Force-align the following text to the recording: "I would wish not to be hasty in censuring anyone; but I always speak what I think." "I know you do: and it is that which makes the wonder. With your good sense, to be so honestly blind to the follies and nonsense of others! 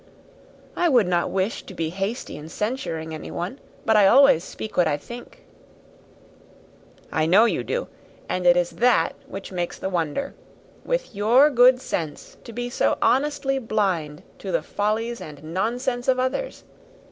"I 0.75 0.89
would 0.89 1.05
wish 1.29 1.61
not 1.61 1.67
to 1.67 1.73
be 1.75 1.91
hasty 1.91 2.35
in 2.35 2.49
censuring 2.49 3.13
anyone; 3.13 3.59
but 3.85 3.95
I 3.95 4.07
always 4.07 4.43
speak 4.43 4.75
what 4.75 4.87
I 4.87 4.97
think." 4.97 5.43
"I 7.11 7.27
know 7.27 7.45
you 7.45 7.63
do: 7.63 7.87
and 8.27 8.47
it 8.47 8.57
is 8.57 8.71
that 8.71 9.11
which 9.27 9.51
makes 9.51 9.77
the 9.77 9.89
wonder. 9.89 10.33
With 10.83 11.13
your 11.13 11.51
good 11.51 11.79
sense, 11.79 12.37
to 12.45 12.51
be 12.51 12.67
so 12.67 12.97
honestly 12.99 13.59
blind 13.59 14.23
to 14.39 14.51
the 14.51 14.63
follies 14.63 15.21
and 15.21 15.43
nonsense 15.43 16.07
of 16.07 16.17
others! 16.19 16.63